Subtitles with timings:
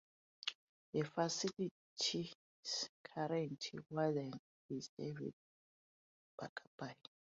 [0.93, 2.33] The facility's
[3.03, 4.31] current warden
[4.67, 5.35] is David
[6.39, 6.95] Berkebile.